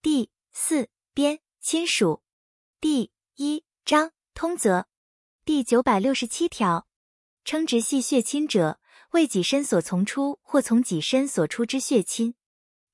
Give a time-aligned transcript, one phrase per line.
[0.00, 2.22] 第四编亲属
[2.80, 4.86] 第一章通则
[5.44, 6.86] 第九百六十七条，
[7.44, 8.78] 称直系血亲者，
[9.10, 12.34] 为己身所从出或从己身所出之血亲；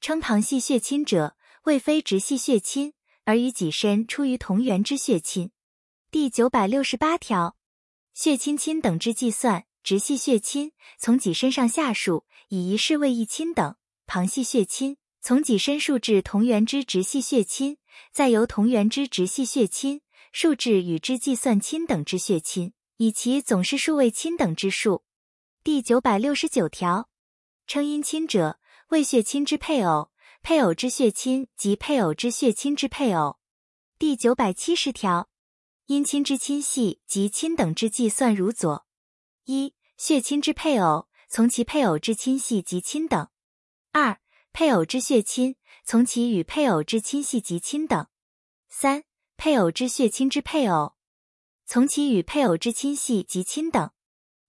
[0.01, 2.95] 称旁系血亲者，为非直系血亲
[3.25, 5.51] 而与己身出于同源之血亲。
[6.11, 7.59] 第九百六十八条，
[8.15, 13.75] 血亲亲等之计算，直系血亲从己身上下数，以一世为一亲等；
[14.07, 14.97] 旁系血亲。
[15.27, 17.79] 从己身数至同源之直系血亲，
[18.13, 25.03] 再由同源之直系血亲数至与之计算亲等之血亲，以其总是数为亲等之数。
[25.63, 27.09] 第九百六十九条，
[27.67, 30.11] 称姻亲者，为血亲之配偶、
[30.43, 33.39] 配偶之血亲及配偶之血亲之配偶。
[33.99, 35.31] 第九百七十条，
[35.87, 38.85] 姻亲之亲系及亲等之计算如左：
[39.47, 43.29] 一、血亲之配偶，从其配偶之亲系及亲等；
[43.93, 44.21] 二、
[44.55, 48.05] 配偶之血亲，从其与配偶之亲系及亲等；
[48.69, 49.03] 三、
[49.37, 50.95] 配偶之血亲之配偶，
[51.67, 53.91] 从其与配偶之亲系及亲等。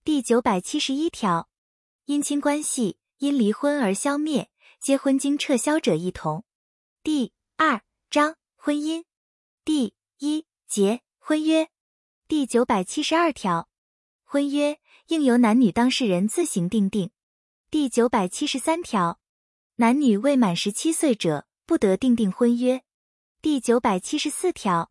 [0.03, 1.49] 第九百七十一条，
[2.05, 6.45] 姻亲关系因离婚而消灭，结婚经撤销者一同。
[7.01, 9.05] 第二章婚姻
[9.63, 11.72] 第一节婚约
[12.27, 13.67] 第九百七十二条，
[14.23, 17.09] 婚约应由男女当事人自行订定。
[17.72, 19.19] 第九百七十三条。
[19.77, 22.81] 男女未满十七岁者，不得订定婚约。
[23.41, 24.89] 第九百七十四条，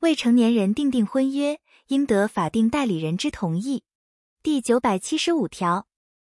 [0.00, 3.84] 未成年人订定婚约，应得法定代理人之同意。
[4.42, 5.86] 第九百七十五条，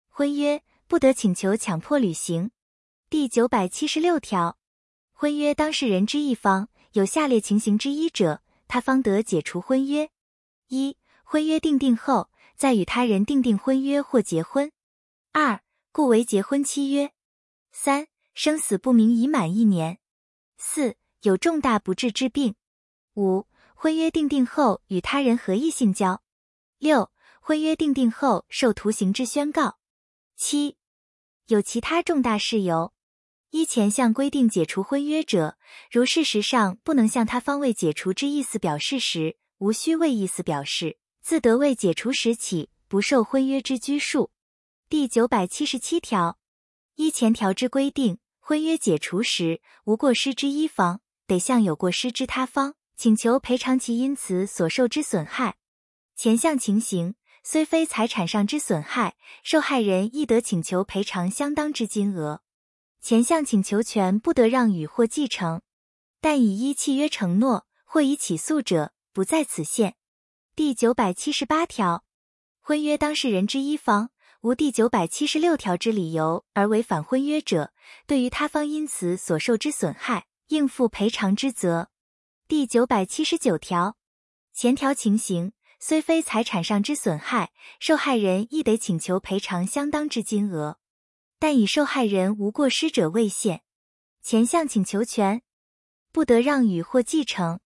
[0.10, 2.50] 婚约不得请求强迫履行。
[3.12, 4.58] 第九百七十六条，
[5.12, 10.10] 婚约当事人之一方有下列情形之一者，他方得解除婚约：
[10.70, 14.72] 一、婚约订定后，再与他人订定婚约或结婚；
[15.32, 17.13] 二、故为结婚契约。
[17.76, 19.98] 三、生死不明已满一年；
[20.58, 22.54] 四、有重大不治之病；
[23.16, 26.22] 五、婚约订定后与他人合意性交；
[26.78, 29.80] 六、婚约订定后受徒刑之宣告；
[30.38, 30.78] 七、
[31.48, 32.94] 有其他重大事由，
[33.50, 35.58] 依前项规定解除婚约者，
[35.92, 44.30] 如事实上不能向他方未解除之意思表示时，无需为意思表示，自得为解除时起不受婚约之拘束。
[44.88, 46.38] 第九百七十七条。
[46.96, 55.56] 依前条之规定，婚约解除时，无过失之一方得向有过失之他方请求赔偿其因此所受之损害。
[56.16, 62.42] 前项情形虽非财产上之损害，受害人亦得请求赔偿相当之金额。
[63.02, 65.62] 前项请求权不得让与或继承，
[66.22, 69.96] 但已依契约承诺或已起诉者，不在此限。
[70.56, 72.06] 第九百七十八条，
[72.62, 74.12] 婚约当事人之一方。
[74.44, 77.72] 无第九百七十六条之理由而违反婚约者，
[78.06, 81.90] 对于他方因此所受之损害，应负赔偿之责。
[82.46, 83.96] 第九百七十九条，
[84.54, 90.78] 前条情形虽非财产上之损害，受害人亦得请求赔偿相当之金额，
[91.40, 93.64] 但以受害人无过失者为限。
[94.22, 95.42] 前项请求权
[96.12, 97.62] 不得让与或继承，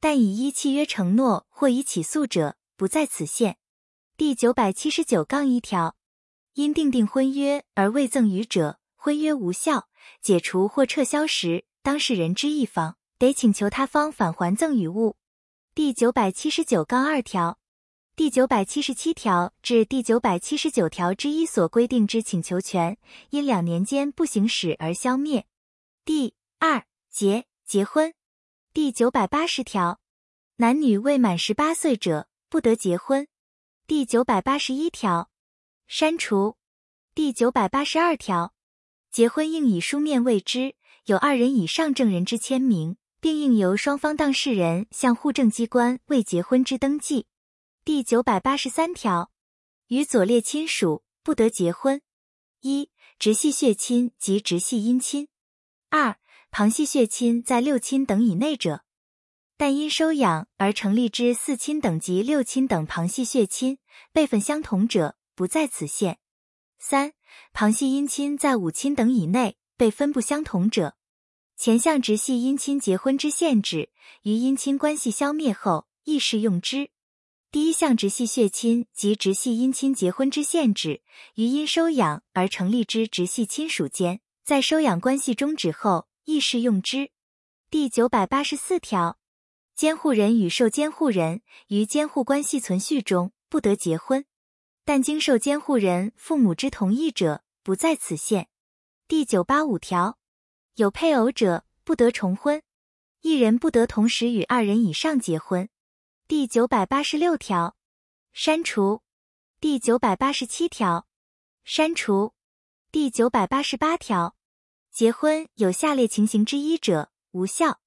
[0.00, 3.58] 但以依契约承诺或已起诉者，不在此限。
[4.16, 5.96] 第九百七十九杠一条。
[6.54, 9.88] 因订定婚约而未赠与者，婚约无效，
[10.22, 15.16] 解除或撤销时，当事人之一方得请求他方返还赠与物。
[15.74, 17.58] 第九百七十九杠二条、
[18.14, 22.96] 第九百七十七条至第九百七十九条之一所规定之请求权，
[23.30, 25.46] 因两年间不行使而消灭。
[26.04, 28.14] 第二节结婚。
[28.72, 29.98] 第九百八十条，
[30.58, 33.26] 男女未满十八岁者不得结婚。
[33.88, 35.30] 第九百八十一条。
[35.86, 36.56] 删除
[37.14, 38.54] 第九百八十二条，
[39.10, 40.74] 结婚应以书面为之，
[41.04, 47.26] 有二人以上证人之签名，并应由双方当事人向户政机关为结婚之登记。
[47.84, 49.30] 第九百八十三条，
[49.88, 52.00] 与左列亲属不得结婚：
[52.62, 55.26] 一、直系血亲及直系姻亲；
[55.90, 56.16] 二、
[56.50, 58.84] 旁系血亲在六亲等以内者，
[59.58, 63.78] 但因收养而成立之四亲等及六亲等旁系血亲，
[64.12, 65.16] 辈分相同者。
[65.34, 66.18] 不在此限。
[66.78, 67.12] 三、
[67.52, 70.96] 旁系姻亲在五亲等以内，被分不相同者，
[71.56, 73.90] 前项直系姻亲结婚之限制，
[74.22, 76.90] 于姻亲关系消灭后亦适用之。
[77.50, 81.02] 第一项直系血亲及直系姻亲结婚之限制，
[81.36, 87.10] 于因收养而成立之直系亲属间，在收养关系终止后亦适用之。
[87.70, 89.18] 第九百八十四条，
[89.76, 94.24] 监护人与受监护人于监护关系存续中不得结婚。
[94.84, 98.48] 但经受监护人父母之同意者，不在此限。
[99.08, 100.18] 第九八五条，
[100.74, 102.62] 有配偶者不得重婚，
[103.22, 105.68] 一人不得同时与二人以上结婚。
[106.28, 107.76] 第九百八十六条，
[108.32, 109.02] 删除。
[109.60, 111.06] 第九百八十七条，
[111.64, 112.34] 删除。
[112.92, 114.36] 第九百八十八条，
[114.90, 117.80] 结婚有下列情形之一者，无效：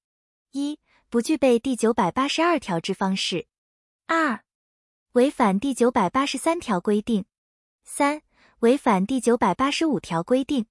[0.51, 0.79] 一、
[1.09, 3.45] 不具备第九百八十二条之方式；
[4.07, 4.43] 二、
[5.13, 7.23] 违反第九百八十三条规定；
[7.83, 8.21] 三、
[8.59, 10.65] 违反第九百八十五条规定。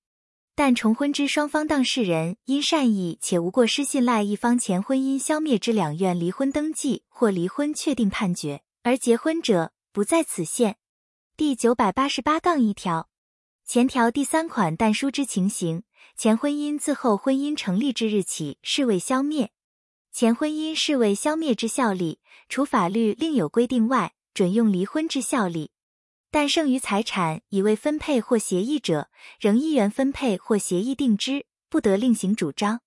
[0.54, 10.76] 但重婚之双方当事人因善意且无过失信赖一方前婚姻消灭之两院离婚登记或离婚确定判决而结婚者，不在此限。
[11.36, 13.08] 第九百八十八杠一条，
[13.66, 15.82] 前条第三款但书之情形，
[16.16, 19.50] 前婚姻自后婚姻成立之日起视为消灭。
[20.10, 25.70] 前婚姻视为消灭之效力，除法律另有规定外，准用离婚之效力。
[26.30, 29.08] 但剩余财产已未分配或协议者，
[29.40, 32.82] 仍依原分配或协议定之，不得另行主张。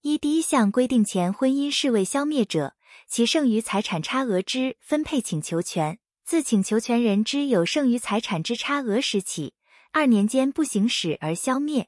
[0.00, 2.74] 依第一项规定前婚姻视为消灭者，
[3.06, 9.52] 其剩余财产差额之分配请求权，自请求权人之有剩余财产之差额时起，
[9.92, 11.84] 二年间不行使而消灭；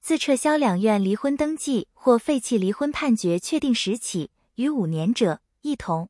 [0.00, 6.08] 自撤销两院离婚登记或废弃离婚判决确定时起，逾五年者，一同。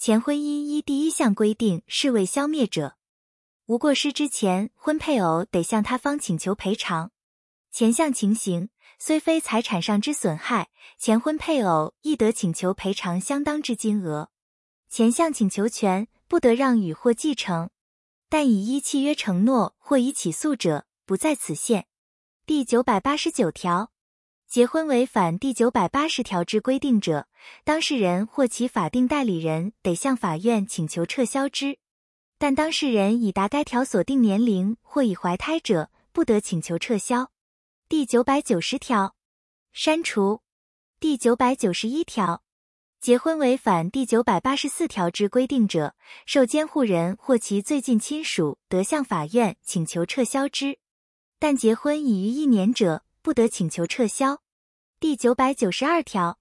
[0.00, 2.96] 前婚姻依第一项规定视为消灭者。
[3.66, 7.10] 无过失之前，婚配偶得向他方请求赔偿。
[7.72, 10.68] 前项情形虽非财产上之损害，
[10.98, 14.30] 前婚配偶亦得请求赔偿相当之金额。
[14.88, 17.70] 前项请求权不得让与或继承，
[18.28, 21.88] 但已依契约承诺或已起诉者，不在此限。
[22.46, 23.90] 第九百八十九条，
[24.48, 27.28] 结婚违反第九百八十条之规定者，
[27.64, 31.78] 当事人或其法定代理人得向法院请求撤销之。
[32.38, 37.30] 但当事人已达该条所定年龄或已怀胎者，不得请求撤销。
[37.90, 39.14] 第九百九十条，
[39.74, 40.40] 删除。
[40.98, 42.42] 第九百九十一条，
[43.02, 45.94] 结婚违反第九百八十四条之规定者，
[46.24, 50.78] 受监护人或其最近亲属得向法院请求撤销之。
[51.38, 54.42] 但结婚已逾一年者，不得请求撤销。
[54.98, 56.40] 第九百九十二条，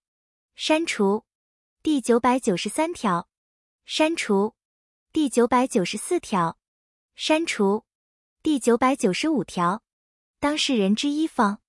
[0.56, 1.26] 删除。
[1.84, 3.28] 第九百九十三条，
[3.84, 4.56] 删除。
[5.12, 6.58] 第九百九十四条，
[7.14, 7.84] 删除。
[8.42, 9.84] 第九百九十五条，
[10.40, 11.60] 当事人之一方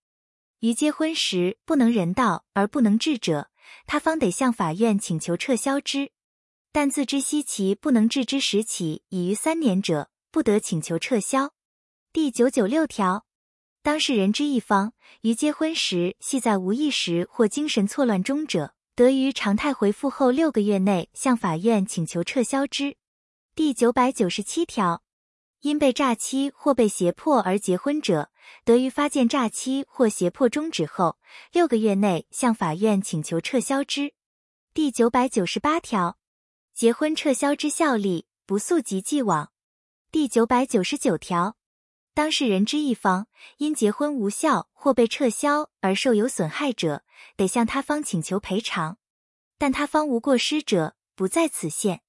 [0.60, 3.50] 于结婚时不能人道而不能治者，
[3.88, 6.12] 他方得向法院请求撤销之；
[6.70, 11.52] 但自知悉其不能治之时起已逾三年者，不得请求撤销。
[12.12, 13.26] 第九九六条，
[13.82, 14.92] 当事人之一方
[15.22, 22.96] 于结婚时系在无意识或精神错乱中者，得于常态回复后六个月内向法院请求撤销之。
[23.54, 25.02] 第九百九十七条，
[25.60, 28.30] 因被诈欺或被胁迫而结婚者，
[28.64, 31.18] 得于发现诈欺或胁迫终止后
[31.52, 34.12] 六个月内向法院请求撤销之。
[34.74, 36.18] 第九百九十八条，
[36.74, 39.50] 结婚撤销之效力不溯及既往。
[40.12, 41.57] 第九百九十九条，
[42.18, 43.28] 当事人之一方
[43.58, 47.04] 因结婚无效或被撤销而受有损害者，
[47.36, 48.98] 得向他方请求赔偿，
[49.56, 52.02] 但他方无过失者，不在此限。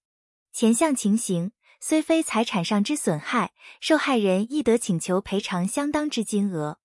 [0.51, 6.79] 前项情形虽非财产上之损害，受害人亦得请求赔偿相当之金额，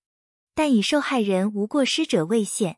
[0.55, 2.77] 但以受害人无过失者为限。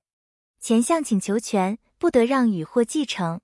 [0.60, 3.40] 前项请求权不得让与或继承，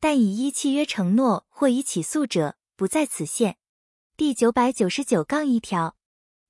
[0.00, 3.56] 但以依契约承诺或已起诉者，不在此限。
[4.16, 5.94] 第九百九十九杠一条、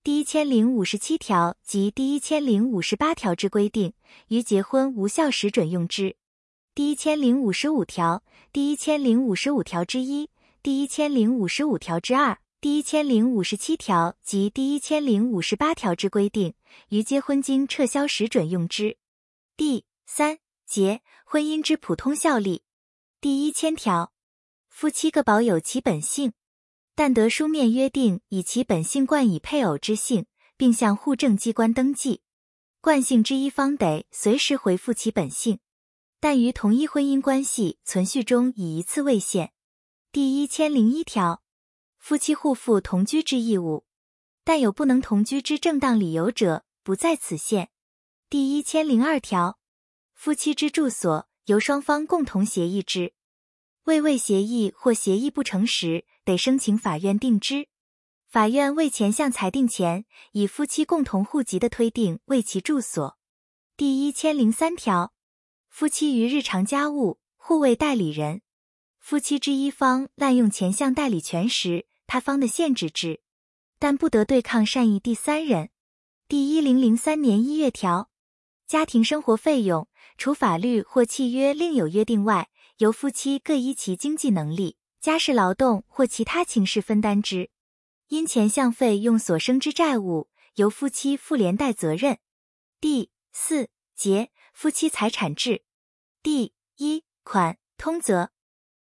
[0.05, 3.95] 第一千零五十七条及第一千零五十八条之规定，
[4.29, 6.17] 于结婚无效时准用之。
[6.75, 10.29] 第一千零五十五条、第一千零五十五条之一、
[10.63, 16.53] 第一千零五十五条之二、第一千零五十七条及第一千零五十八条之规定，
[16.91, 18.99] 于结婚经撤销时准用之。
[19.57, 22.63] 第三节婚姻之普通效力
[23.23, 24.13] 第一千条，
[24.69, 26.35] 夫妻各保有其本性，
[26.95, 32.23] 但得书面约定以其本姓冠以配偶之姓，并向户政机关登记。
[32.81, 35.59] 冠姓之一方得随时回复其本姓。
[36.21, 39.53] 但于同一婚姻关系存续中以一次为限。
[40.11, 41.43] 第一千零一条，
[41.99, 43.85] 夫妻互负同居之义务，
[44.43, 47.69] 但有不能同居之正当理由者，不在此限。
[48.31, 49.59] 第一千零二条，
[50.15, 53.13] 夫妻之住所由双方共同协议之，
[53.85, 57.69] 未未协议或协议不成时，得申请法院定之。
[58.27, 63.19] 法院为前项裁定前，以夫妻共同户籍的推定为其住所。
[63.77, 65.13] 第一千零三条。
[65.69, 68.41] 夫妻于日常家务互为代理人，
[69.01, 73.21] 夫妻之一方滥用前项代理权时，他方的限制之，
[73.79, 75.71] 但不得对抗善意第三人。
[76.27, 78.09] 第一零零三年一月条，
[78.67, 87.51] 家庭生活费用除法律或契约另有约定外，由夫妻各依其经济能力、家事劳动或其他情事分担之。
[88.09, 92.19] 因钱项费用所生之债务，由夫妻负连带责任。
[92.81, 95.63] 第四节夫妻财产制
[96.23, 98.31] 第一款通则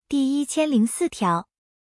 [0.10, 1.50] 第一千零四条，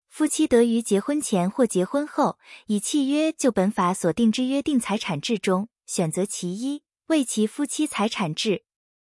[0.08, 8.64] 夫妻得于结婚前或结婚后，以契约就本法所定之约定财产制中选择其一，为其夫妻财产制。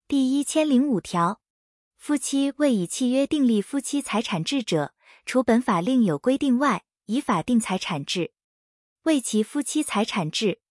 [0.09, 1.41] 第一千零五条，
[2.01, 4.95] 夫妻未以契约订立夫妻财产制者，
[5.27, 8.33] 除本法另有规定外，以法定财产制
[9.03, 10.63] 为其夫妻财产制。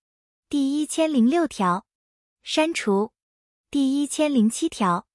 [0.49, 1.85] 第一千零六条，
[2.41, 3.11] 删除。
[3.69, 5.07] 第一千零七条，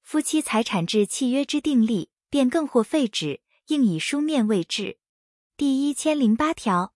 [0.00, 4.98] 夫妻财产制契约之订立、变更或废止，应以书面为之。
[5.58, 6.94] 第一千零八条，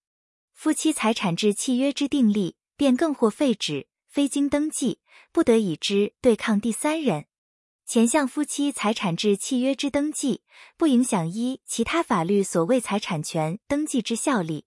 [0.54, 5.00] 夫妻财产制契约之订立、变更或废止，非经登记，
[5.30, 7.26] 不得以之对抗第三人。
[7.92, 10.40] 前项夫妻财产制契约之登记，
[10.78, 14.64] 不影响依其他法律所谓财产权登记之效力。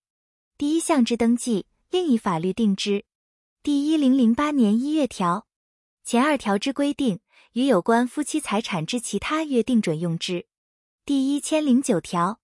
[0.59, 3.03] 第一项之登记，另以法律定之。
[3.63, 5.47] 第一零零八年一月条
[6.03, 7.19] 前二条之规定，
[7.53, 10.45] 与有关夫妻财产之其他约定准用之。
[11.03, 12.39] 第一千零九条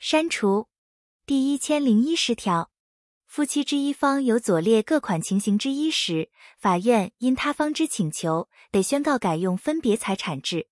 [0.00, 0.66] 删除。
[1.24, 2.72] 第一千零一十条。
[3.36, 10.68] 夫妻之一方有左列各款情形之一时，法院因他方之请求，得宣告改用分别财产制：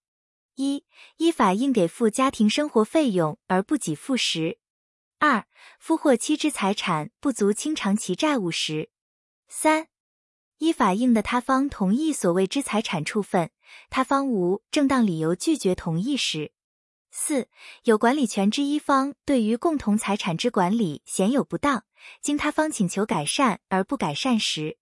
[0.55, 0.83] 一、
[1.19, 4.57] 依法应给付家庭生活费用而不给付时；
[5.19, 5.45] 二、
[5.79, 8.89] 夫或妻之财产不足清偿其债务时；
[9.47, 9.89] 三、
[10.57, 13.51] 依法应的他方同意所谓之财产处分，
[13.91, 16.53] 他方无正当理由拒绝同意时；
[17.11, 17.49] 四、
[17.83, 21.85] 有管理权之一方对于共同财产之管理显有不当。
[22.21, 24.77] 经他方请求改善而不改善时；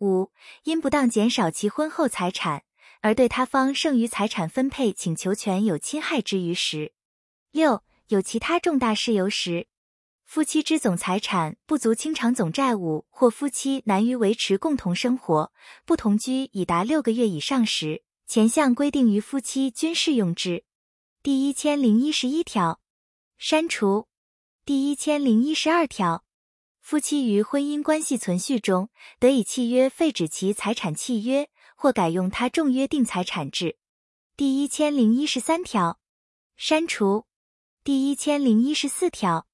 [0.00, 0.30] 五、
[0.64, 2.64] 因不当减少其婚后财产
[3.00, 6.92] 而对他方剩余财产分配请求权有侵害之余时；
[7.50, 9.68] 六、有其他重大事由时，
[10.24, 15.52] 夫妻之总财产不足清偿总债务，或夫妻难于维持共同生活，
[15.84, 20.64] 不同居已达六个月以上时，前项规定于夫妻均适用之。
[21.22, 22.80] 第一千零一十一条
[23.38, 24.08] 删除。
[24.64, 26.25] 第一千零一十二条。
[26.86, 33.76] 夫妻于婚姻关系存续中，得以契约废止其财产契约，或改用他重约定财产制。
[34.36, 35.98] 第一千零一十三条
[36.56, 37.26] 删除。
[37.82, 39.48] 第一千零一十四条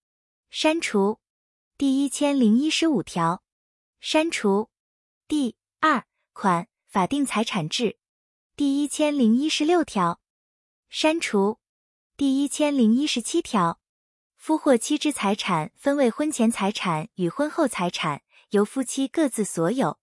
[0.51, 1.21] 删除。
[1.79, 3.43] 第一千零一十五条
[3.99, 4.69] 删除。
[5.27, 7.97] 第二款法定财产制。
[8.57, 10.21] 第一千零一十六条
[10.91, 11.59] 删除。
[12.15, 13.82] 第一千零一十七条。
[14.43, 20.01] 夫或妻之财产分为婚前财产与婚后财产，由夫妻各自所有。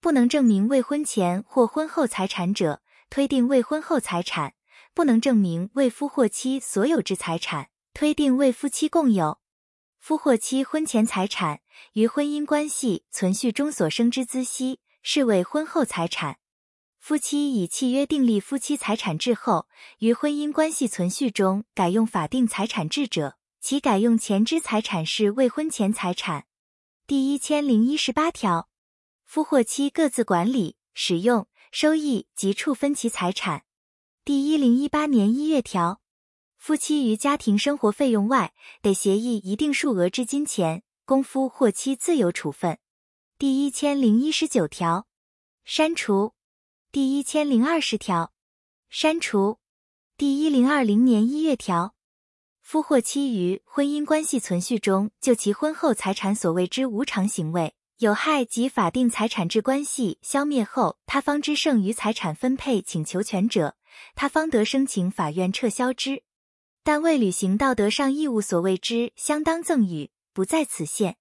[0.00, 4.52] 不能证明未婚前或婚后财产者，推定未婚后财产；
[4.94, 9.40] 不能证明未夫或妻所有之财产，推定未夫妻共有。
[9.98, 11.58] 夫或妻婚前财产
[11.94, 16.36] 于婚姻关系存续中所生之孳息，视为婚后财产。
[17.00, 19.66] 夫妻以契约订立夫妻财产制后，
[19.98, 23.38] 于婚姻关系存续中改用法定财产制者。
[23.62, 26.46] 其改用前之财产是未婚前财产。
[27.06, 28.68] 第一千零一十八条，
[29.24, 33.62] 夫或妻各自管理、使用、收益及处分其财产。
[34.24, 36.00] 第一零一八年一月条，
[36.58, 42.80] 夫妻于家庭生活费用外，得协议一定数额之金钱，供夫或妻自由处分。
[43.38, 45.06] 第一千零一十九条，
[45.64, 46.34] 删除。
[46.90, 48.32] 第一千零二十条，
[48.90, 49.60] 删除。
[50.16, 51.94] 第一零二零年一月条。
[52.72, 63.76] 夫或妻于婚姻关系存续中，就其婚后财产所谓之无偿行为有害及法定财产制关系消灭后，他方之剩余财产分配请求权者，
[64.14, 66.22] 他方得申请法院撤销之。
[66.82, 71.18] 但未履行道德上义务所谓之相当赠与，不在此限。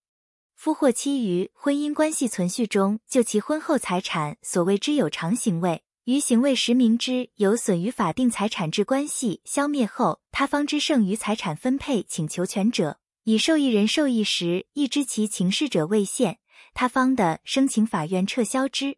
[0.56, 5.84] 夫或妻于婚姻关系存续中，就其婚后财产所谓之有偿行为。
[6.06, 16.40] 于行为实明知有损于法定财产制关系消灭后，他方之剩余财产分配请求权者，以受益人受益时亦知其情事者为限，
[16.74, 18.98] 他方的申请法院撤销之。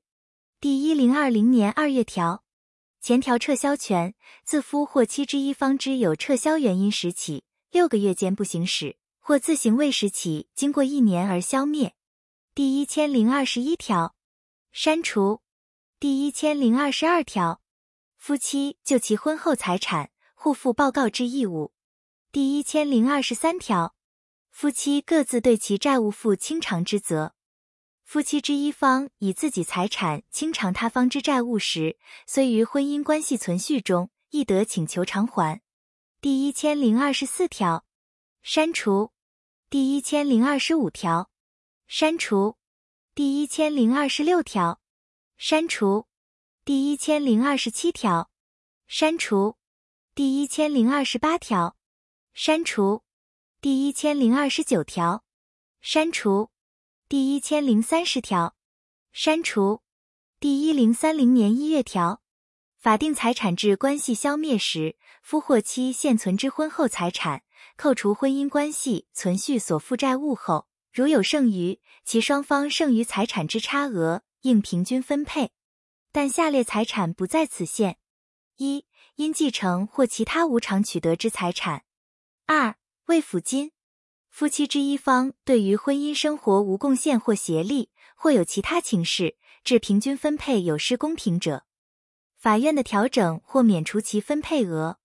[0.61, 2.45] 第一零二零年二月条
[3.01, 11.95] 前条撤销权，自夫或妻之一方之有撤销原因时起六个月间不行使，或自行未时起经过一年而消灭。
[12.55, 14.15] 第一千零二十一条
[14.71, 15.41] 删除。
[16.03, 17.61] 第一千零二十二条，
[18.17, 21.71] 夫妻就其婚后财产互负报告之义务。
[22.29, 23.95] 第一千零二十三条，
[24.49, 27.35] 夫妻各自对其债务负清偿之责。
[28.03, 35.61] 夫妻之一方以自己财产清偿他方之债务时，虽于婚姻关系存续中，亦得请求偿还。
[36.19, 37.85] 第一千零二十四条，
[38.41, 39.13] 删除。
[39.69, 41.29] 第一千零二十五条，
[41.87, 42.57] 删除。
[43.15, 44.81] 第一千零二十六条，
[45.37, 46.07] 删除。
[46.63, 48.29] 第一千零二十七条，
[48.87, 49.57] 删除。
[50.15, 51.75] 第一千零二十八条，
[52.33, 53.03] 删除。
[53.59, 55.23] 第一千零二十九条，
[55.81, 56.51] 删除。
[57.09, 58.55] 第一千零三十条，
[59.11, 59.81] 删除。
[60.39, 62.21] 第一零三零年一月条，
[62.77, 67.43] 法定财产制关系消灭时，夫或妻现存之婚后财产，
[67.75, 75.51] 扣除婚姻关系存续所负债务后，如有剩余，其双方剩余财产之差额应平均分配。
[76.13, 77.97] 但下列财产不在此限：
[78.55, 78.85] 一。
[79.15, 81.81] 因继承或其他无偿取得之财产；
[82.47, 83.71] 二、未抚金，
[84.31, 91.65] 夫妻之一方对于婚姻生活无贡献或协力，或有其他情事致平均分配有失公平者，
[92.39, 94.97] 法院的调整或免除其分配额。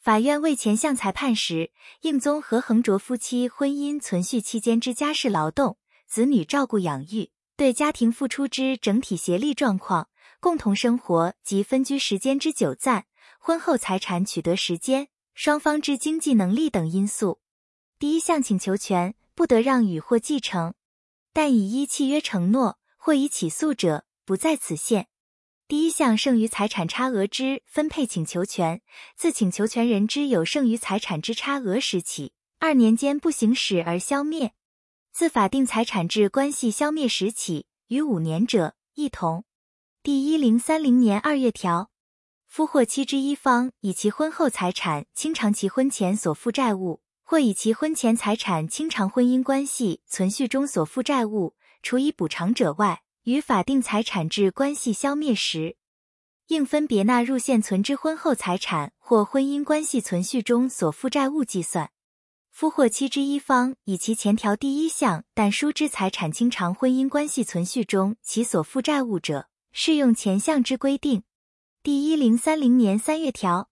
[0.00, 10.08] 法院为前项裁判时，应综合衡酌夫妻婚姻存续期间之家事劳动、子女照顾养育、对家庭付出之整体协力状况、
[10.40, 13.06] 共同生活及分居时间之久暂。
[13.38, 17.40] 婚后财产取得时间、双方之经济能力等因素。
[17.98, 20.72] 第一项请求权不得让与或继承，
[21.32, 25.08] 但已依契约承诺或已起诉者不在此限。
[25.68, 28.80] 第一项剩余财产差额之分配请求权，
[29.14, 34.52] 自请求权人之有剩余财产之差额时起，二年间不行使而消灭；
[35.14, 39.44] 自法定财产制关系消灭时起，逾五年者一同。
[40.02, 41.92] 第一零三零年二月条。
[42.48, 55.76] 夫或妻之一方以其婚后财产清偿其婚前所负债务，或以其婚前财产清偿婚姻关系存续中所负债务，除以补偿者外，于法定财产制关系消灭时，
[56.48, 61.92] 应分别纳入现存之婚后财产或婚姻关系存续中所负债务计算。
[62.54, 71.24] 夫或妻之一方以其前条第一项但书之财产清偿婚姻关系存续中其所负债务者，适用前项之规定。
[71.82, 73.70] 第一零三零年三月条，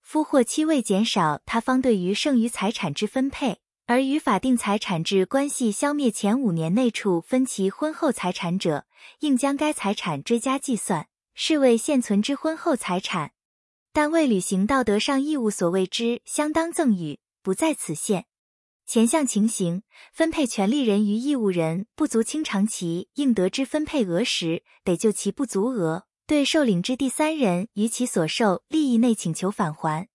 [0.00, 8.86] 夫或妻为减少他方对于剩余财产之分配，而于法定财产制关系消灭前五年内处分其婚后财产者，
[9.18, 13.32] 应将该财产追加计算，视为现存之婚后财产。
[13.92, 18.26] 但未履行道德上义务所谓之相当赠与，不在此限。
[18.86, 26.06] 前项情形，分配权利人与义务人不足清偿其应得之分配额时，得就其不足额。
[26.26, 30.08] 对受领之第三人于其所受利益内请求返还，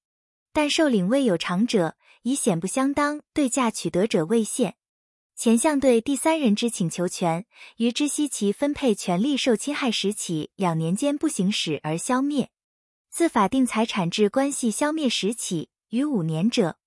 [0.54, 4.76] 但受领未有偿者，以显不相当对价取得者未限。
[5.36, 12.46] 前项对第三人之请求权，于知悉其分配权利受侵害时起两年间不行使而消灭；
[13.10, 16.78] 自法定财产制关系消灭时起逾五年者，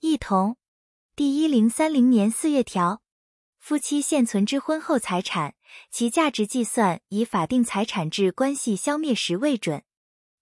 [0.00, 0.56] 一同。
[1.16, 3.02] 第一零三零年四月条，
[3.58, 5.56] 夫妻现存之婚后财产。
[5.90, 9.82] 其价值计算以法定财产制关系消灭时为准，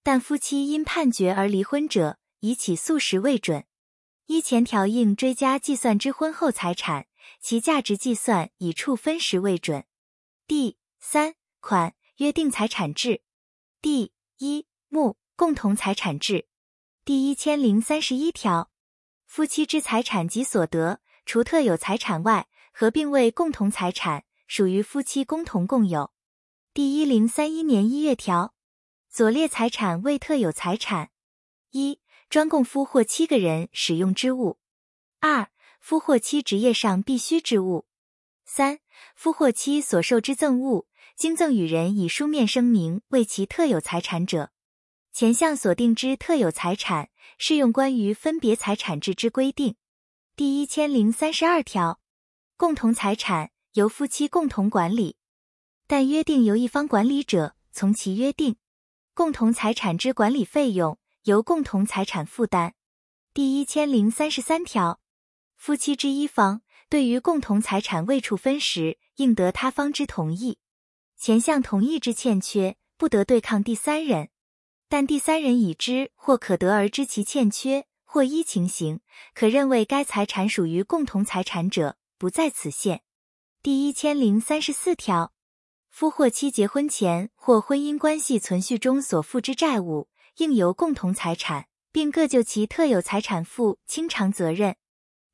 [0.03, 3.65] 但夫妻因判决而离婚者，以起诉时为准。
[4.27, 7.07] 依前条应追加计算之婚后财产，
[7.41, 9.85] 其价值计算以处分时为准。
[10.47, 13.23] 第三款约定财产制
[13.81, 16.47] 第一目共同财产制
[17.05, 18.71] 第一千零三十一条，
[19.37, 24.25] 夫妻之财产及所得，除特有财产外，合并为共同财产。
[24.47, 26.11] 属于夫妻共同共有。
[26.73, 28.55] 第一零三一年一月条，
[29.11, 31.11] 左列财产为特有财产：
[31.73, 34.57] 一、专供夫或妻个人使用之物；
[35.21, 37.85] 二、夫或妻职业上必须之物；
[38.47, 38.79] 三、
[39.15, 44.53] 夫或妻所受之赠物，经赠与人以书面声明为其特有财产者。
[45.13, 49.77] 前项所定之特有财产，适用关于分别财产制之规定。
[50.35, 52.01] 第一千零三十二条，
[52.57, 53.51] 共同财产。
[53.73, 55.19] 由夫妻共同管理，
[55.87, 58.57] 但约定由一方管理者，从其约定。
[59.13, 62.73] 共同财产之管理费用由共同财产负担。
[63.35, 64.99] 第一千零三十三条，
[65.57, 70.57] 夫妻之一方对于共同财产未处分时，应得他方之同意。
[71.19, 74.31] 前项同意之欠缺，不得对抗第三人。
[74.89, 79.01] 但第三人已知或可得而知其欠缺，或依情形
[79.35, 83.03] 可认为该财产属于共同财产者，不在此限。
[83.63, 85.33] 第一千零三十四条，
[85.91, 94.77] 夫或妻结婚前或婚姻关系存续中所负之债务，应由共同财产，并各就其特有财产负清偿责任。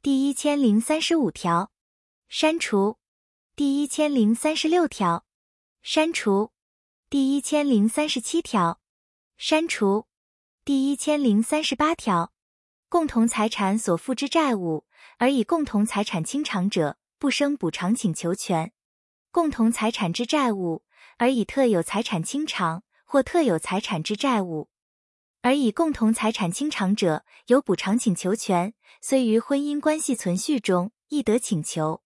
[0.01, 1.71] 第一千零三十五条，
[2.29, 2.97] 删除。
[3.55, 5.27] 第一千零三十六条，
[5.83, 6.53] 删除；
[7.11, 8.81] 第一千零三十七条，
[9.45, 10.07] 删除；
[10.65, 12.33] 第一千零三十八条，
[12.89, 14.87] 共同财产所负之债务，
[15.19, 18.69] 而以共同财产清偿者，不生补偿请求权；
[19.33, 20.85] 共同财产之债务，
[21.19, 24.69] 而以特有财产清偿或特有财产之债务，
[25.41, 32.05] 而以共同财产清偿者，有补偿请求权，虽于婚姻关系存续中，亦得请求。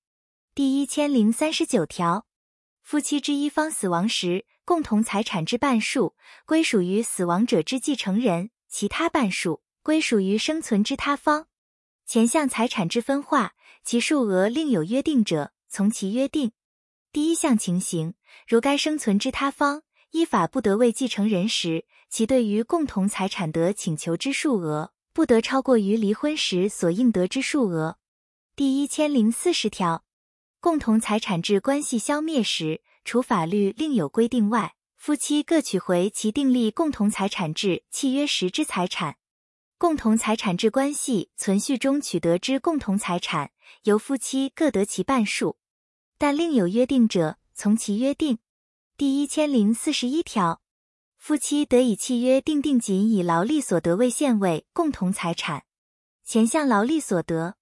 [0.55, 2.27] 第一千零三十九条，
[2.83, 11.47] 夫妻之一方死亡时，共同财产之半数归属于死亡者之继承人，其他半数归属于生存之他方。
[12.05, 16.51] 前项财产之分化，其数额另有约定者，从其约定。
[17.13, 18.15] 第一项情形，
[18.49, 27.99] 如该生存之他方依法不得为继承人时，其对于共同财产得请求之数额，不得超过于离婚时所应得之数额。
[28.57, 30.03] 第一千零四十条。
[30.59, 39.17] 共同财产制关系消灭时，除法律另有规定外，夫妻各取回其订立共同财产制契约时之财产。
[39.79, 43.53] 共同财产制关系存续中取得之共同财产，
[43.85, 45.57] 由夫妻各得其半数，
[46.19, 48.39] 但另有约定者，从其约定。
[48.97, 50.61] 第一千零四十一条，
[51.17, 55.63] 夫妻得以契约定定仅以劳力所得为限为共同财产，
[56.25, 57.55] 前项劳力所得。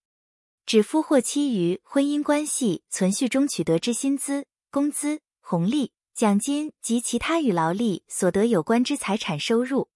[0.65, 9.91] 指夫或妻于婚姻关系存续中取得之薪资、工资、红利、奖金及其他与劳力所得有关之财产收入，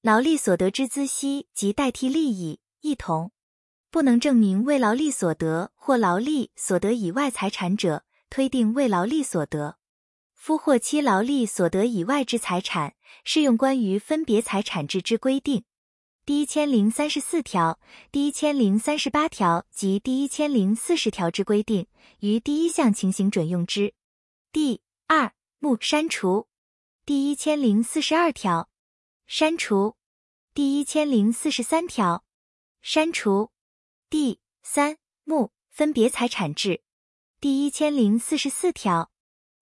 [0.00, 3.30] 劳力所得之孳息及代替利益一同。
[3.90, 9.76] 不能证明为劳力所得或劳力所得以外财产者，推定为劳力所得。
[10.32, 15.64] 夫或妻劳力所得以外之财产，适用关于分别财产制之规定。
[16.24, 17.78] 第一千零三十四条、
[18.10, 21.86] 第一千零三十八条及第一千零四十条之规定，
[22.20, 23.92] 于第一项情形准用之。
[24.52, 26.48] 第二目删除。
[27.04, 28.68] 第一千零四十二条
[29.26, 29.96] 删除。
[30.52, 32.24] 第一千零四十三条
[32.82, 33.52] 删除。
[34.10, 36.82] 第三目分别财产制。
[37.40, 39.12] 第一千零四十四条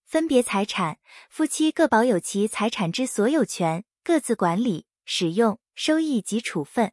[0.05, 5.61] 分别财产，夫妻各保有其财产之所有权，各自管理使用。
[5.75, 6.93] 收益及处分，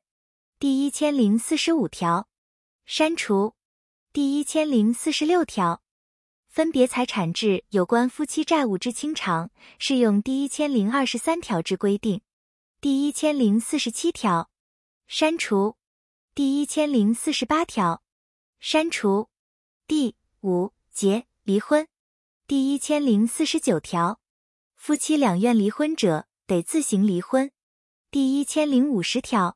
[0.58, 2.28] 第一千零四十五条
[2.84, 3.54] 删除，
[4.12, 5.84] 第一千零四十六条
[6.52, 12.20] 分别财产制有关夫妻债务之清偿，适用第一千零二十三条之规定。
[12.82, 14.50] 第一千零四十七条
[15.08, 15.78] 删除，
[16.36, 18.04] 第一千零四十八条
[18.60, 19.30] 删除。
[19.88, 21.88] 第五节离婚，
[22.46, 24.20] 第一千零四十九条，
[24.76, 27.50] 夫妻两院离婚者，得自行离婚。
[28.10, 29.56] 第一千零五十条，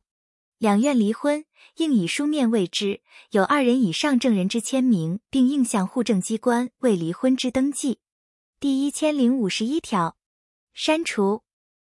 [0.60, 1.44] 两院离婚，
[1.76, 3.02] 应以书面为之，
[3.32, 8.00] 有二人以上证人之签名，并应向户政机关为离婚之登记。
[8.60, 10.18] 第一千零五十一条，
[10.74, 11.44] 删除。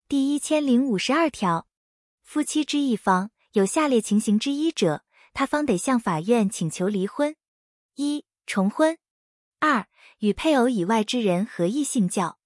[0.08, 1.66] 第一千零五十二条，
[2.22, 7.34] 夫妻之一方有下列情形之一者，他方得向法院请求离婚：
[7.96, 8.96] 一、重婚；
[9.58, 9.86] 二、
[10.18, 12.36] 与配偶以外之人合意性交；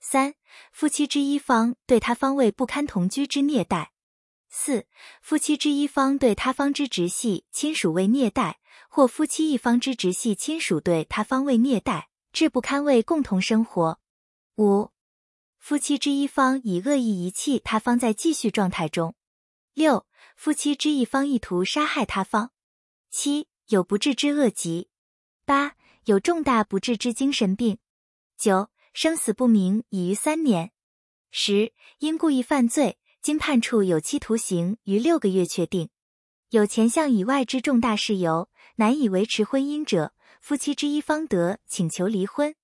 [0.00, 0.34] 三。
[0.72, 3.92] 夫妻之一方对他方为不堪同居之虐待；
[4.58, 4.86] 四、
[5.20, 13.98] 夫妻之一方对他方之直系亲属为虐待，或夫妻一方之直系亲属对他方为虐待，致不堪为共同生活；
[14.56, 14.90] 五、
[15.58, 19.12] 夫妻之一方以恶意遗弃他方在继续状态中；
[19.74, 22.48] 六、夫妻之一方意图杀害他方；
[23.10, 24.88] 七、有不治之恶疾；
[25.44, 27.76] 八、有重大不治之精神病；
[28.38, 28.70] 九。
[28.94, 30.72] 生死不明已逾三年，
[31.30, 35.88] 十因故意犯罪，经判处有期徒刑逾六个月确定，
[36.50, 42.54] 有前项以外之重大事由难以维持婚姻者，夫妻之一方得请求离婚，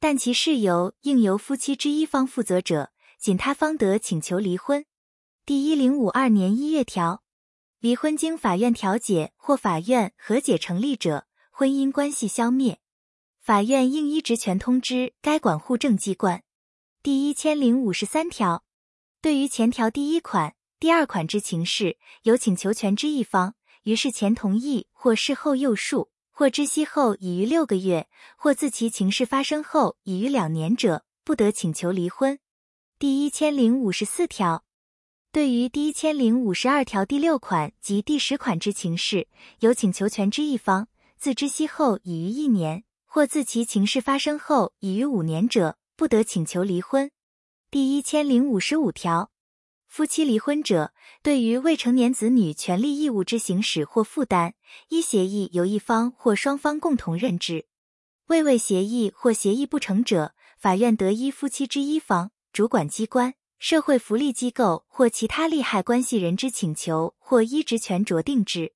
[0.00, 4.84] 但其事由应由夫妻之一方负责者，仅他方得请求离婚。
[5.46, 7.22] 第一零五二年一月条，
[7.78, 12.80] 离婚经法院调解或法院和解成立者，婚姻关系消灭。
[13.40, 16.42] 法院应依职权通知该管户政机关。
[17.00, 18.64] 第一千零五十三条，
[19.22, 32.38] 对于前条第一款、第二款之情事，有请求权之一方，于事前同意或事后诱述，或知悉后已逾六个月，或自其情事发生后已逾两年者，不得请求离婚。
[32.98, 34.64] 第一千零五十四条，
[35.30, 39.28] 对于第一千零五十二条第六款及第十款之情事，
[39.58, 42.84] 有请求权之一方，自知悉后已逾一年。
[43.04, 47.10] 或自其情事发生后已逾五年者，不得请求离婚。
[47.72, 49.30] 第一千零五十五条，
[49.86, 54.54] 夫妻离婚者，对于未成年子女权利义务之行使或负担，
[54.88, 57.66] 依协议由一方或双方共同认之。
[58.26, 68.72] 未为协议或协议不成者，法院得依夫妻之一方、主管机关、社会福利机构或其他利害关系人之请求或依职权酌定之。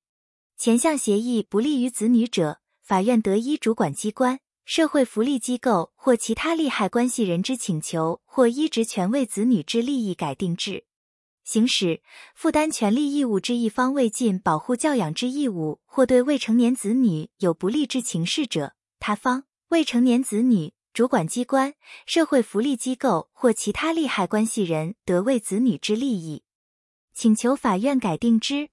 [0.57, 10.85] 前项协议不利于子女者，法院得依主管机关、社会福利机构或其他利害关系人之请求或依职权为子女之利益改定之。
[11.43, 12.01] 行使
[12.33, 21.75] 负担权利义务之一方未尽保护教养之义务，或对未成年子女有不利之情事者，他方未成年子女、主管机关、
[22.07, 26.41] 社会福利机构或其他利害关系人得为子女之利益，
[27.13, 28.69] 请求法院改定之。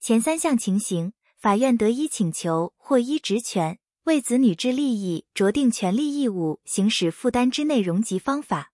[0.00, 8.70] 前三项情形，法院得依请求或依职权为子女之利益酌定权利义务行使负担之内容及方法。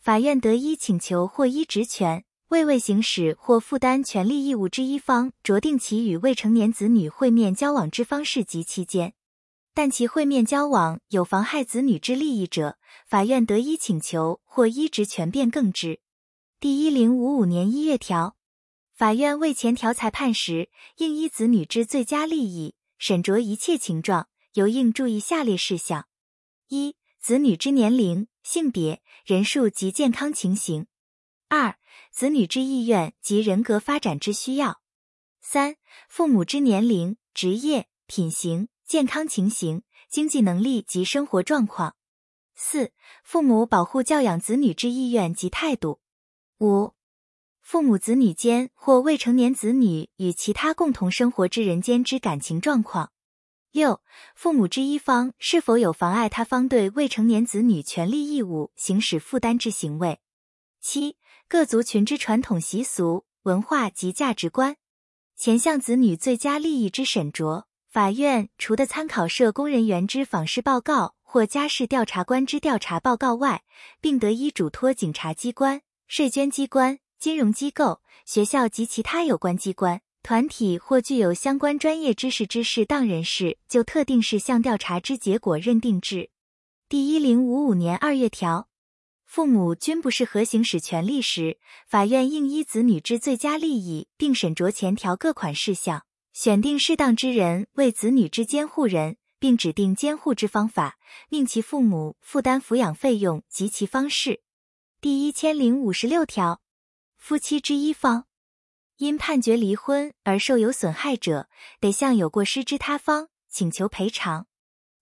[0.00, 2.24] 法院得依请求或依职权。
[2.48, 9.14] 为未行使或负担权利义务之一方酌定其与未成年子女会面交往之方式及期间，
[9.72, 16.00] 但其会面交往有妨害子女之利益者，法院得依请求或依职权变更之。
[16.60, 18.36] 第一零五五年一月条，
[18.92, 26.06] 法院为前条裁判时，应依子女之最佳利益，审酌一切情状，尤应注意下列事项：
[26.68, 30.84] 一、子女之年龄、性别、人数及健康情形；
[31.48, 31.76] 二、
[32.12, 34.74] 子女之意愿及人格发展之需要；
[35.40, 35.74] 三、
[36.08, 41.96] 父母之年龄、职业、品行、健康情形、经济能力及生活状况；
[42.54, 42.92] 四、
[43.24, 45.98] 父母保护教养子女之意愿及态度；
[46.60, 46.94] 五、
[47.60, 53.08] 父母子女间或未成年子女与其他共同生活之人间之感情状况；
[53.74, 54.00] 六、
[54.36, 60.20] 父母之一方是否有妨碍他方对未成年子女权利义务行使负担之行为；
[60.80, 61.16] 七。
[61.46, 64.76] 各族群之传统习俗、文化及价值观，
[65.36, 73.62] 前项子女最佳利益之审酌，法院除的参考社工人员之访视报告或家事调查官之调查报告外，
[74.00, 86.30] 并得依嘱托警察机关、税捐机关、金融机构、学校及其他有关机关、团体或具有相关专业知识之适当人士，就特定事项调查之结果认定之。
[86.88, 88.70] 第一零五五年二月条。
[89.26, 100.96] 父母均不适合行使权利时，法院应依子女之最佳利益，并审酌前条各款事项，选定适当之人为子女之监护人，并指定监护之方法，
[101.28, 104.40] 命其父母负担抚养费用及其方式。
[105.02, 106.62] 第一千零五十六条，
[107.18, 108.24] 夫妻之一方
[108.96, 111.48] 因判决离婚而受有损害者，
[111.80, 114.46] 得向有过失之他方请求赔偿。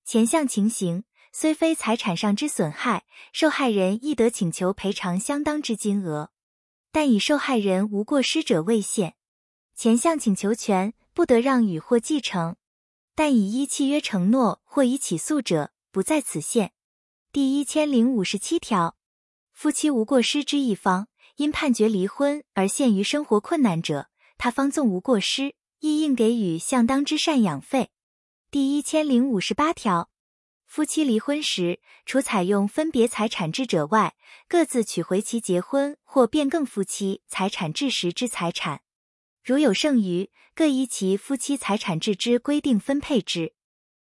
[0.05, 1.05] 前项情形。
[1.35, 6.31] 虽非财产上之损害，受害人亦得请求赔偿相当之金额，
[6.90, 9.14] 但以受害人无过失者为限。
[9.74, 12.57] 前项请求权不得让与或继承，
[13.14, 16.74] 但以依契约承诺或以起诉者不在此限。
[17.33, 18.98] 第一千零五十七条，
[19.55, 21.09] 夫妻无过失之一方
[21.42, 24.07] 因判决离婚而陷于生活困难者，
[24.38, 27.90] 他方纵无过失，亦应给予相当之赡养费。
[28.48, 30.09] 第一千零五十八条。
[30.66, 34.14] 夫妻离婚时，除采用分别财产制者外，
[34.46, 38.83] 各自取回其结婚或变更夫妻财产制时之财产，
[39.42, 43.52] 如有剩余，各依其夫妻财产制之规定分配之。